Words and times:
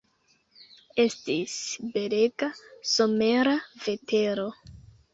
Estis 1.03 1.59
belega, 1.97 2.51
somera 2.95 3.57
vetero. 3.89 4.53